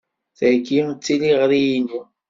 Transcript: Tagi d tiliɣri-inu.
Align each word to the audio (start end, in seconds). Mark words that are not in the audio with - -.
Tagi 0.37 0.79
d 0.95 0.97
tiliɣri-inu. 1.05 2.01